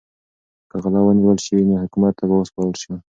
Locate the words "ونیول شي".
1.03-1.55